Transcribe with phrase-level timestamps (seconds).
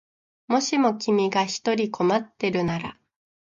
[0.47, 2.97] もしも君が一人困ってるなら